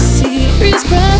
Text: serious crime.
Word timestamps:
serious 0.00 0.82
crime. 0.84 1.11